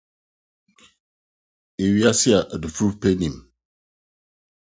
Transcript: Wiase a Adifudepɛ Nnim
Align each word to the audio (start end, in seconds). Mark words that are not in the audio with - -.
Wiase 1.91 2.31
a 2.37 2.39
Adifudepɛ 2.55 3.09
Nnim 3.15 3.37